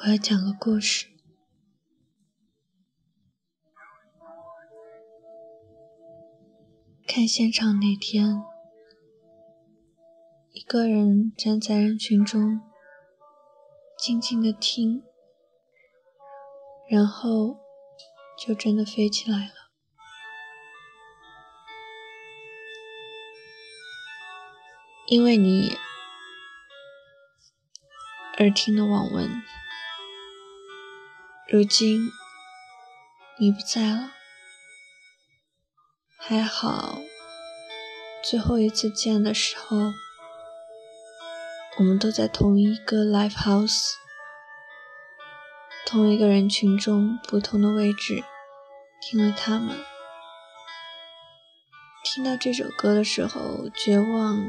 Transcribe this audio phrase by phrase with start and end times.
[0.00, 1.08] 我要讲个故事。
[7.04, 8.44] 看现场那天，
[10.52, 12.60] 一个人站在人群中，
[13.98, 15.02] 静静的听，
[16.88, 17.58] 然后
[18.38, 19.52] 就真的飞起来了。
[25.08, 25.72] 因为你
[28.38, 29.42] 而听的网文。
[31.50, 32.10] 如今
[33.38, 34.10] 你不在了，
[36.18, 36.98] 还好，
[38.22, 39.94] 最后一次见的时候，
[41.78, 43.94] 我们都在同一个 live house，
[45.86, 48.22] 同一个人群中，不同的位置，
[49.00, 49.74] 听了他们。
[52.04, 54.44] 听到这首歌的时候，绝望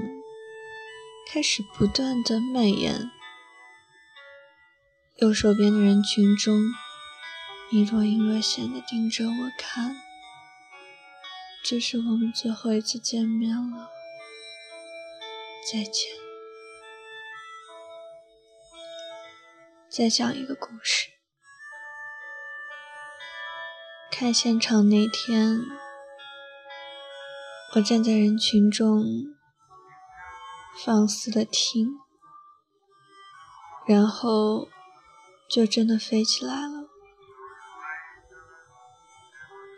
[1.31, 3.09] 开始不断的蔓延，
[5.19, 6.59] 右手边的人群中。
[7.71, 9.95] 你若隐若现的盯着我看，
[11.63, 13.91] 这是我们最后一次见面了，
[15.71, 16.09] 再见。
[19.87, 21.09] 再讲一个故事。
[24.11, 25.59] 看现场那天，
[27.75, 29.05] 我站在人群中，
[30.83, 31.91] 放肆的听，
[33.85, 34.67] 然后
[35.47, 36.78] 就真的飞起来了。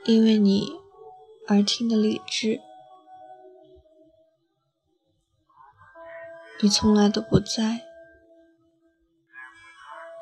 [0.05, 0.79] 因为你
[1.47, 2.59] 而听的理智，
[6.61, 7.81] 你从来都不在。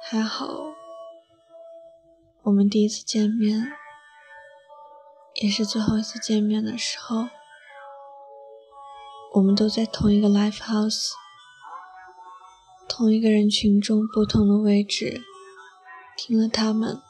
[0.02, 0.74] 还好，
[2.44, 3.72] 我们第一次见面，
[5.42, 7.30] 也是最后一次见面的时候，
[9.36, 11.12] 我们都在同一个 live house，
[12.88, 15.22] 同一个人群中，不同的位置，
[16.18, 17.02] 听了他们。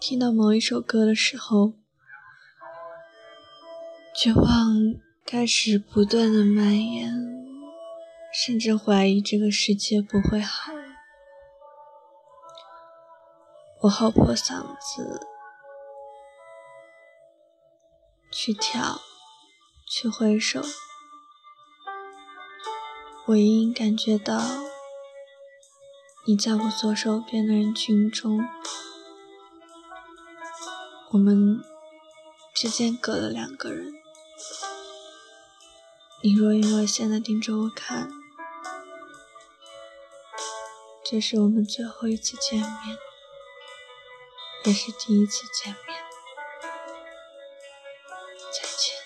[0.00, 1.74] 听到某一首歌的时候，
[4.16, 4.48] 绝望
[5.26, 7.12] 开始不断的蔓延，
[8.32, 10.72] 甚至怀疑这个世界不会好。
[13.82, 15.20] 我好破嗓子，
[18.32, 19.02] 去跳，
[19.86, 20.62] 去挥手，
[23.26, 24.40] 我隐隐感觉到
[26.26, 28.40] 你在我左手边的人群中。
[31.12, 31.60] 我们
[32.54, 33.92] 之间隔了两个人，
[36.22, 38.08] 你若隐若现的盯着我看，
[41.04, 42.96] 这是我们最后一次见面，
[44.66, 46.00] 也是第一次见面。
[48.52, 48.96] 再见。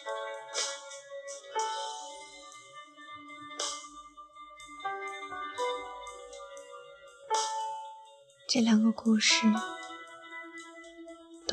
[8.47, 9.47] 这两个故事。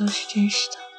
[0.01, 0.90] 都是真实的。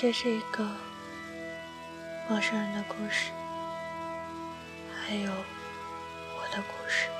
[0.00, 0.66] 这是一个
[2.26, 3.32] 陌生人的故事，
[4.96, 7.10] 还有我的故事。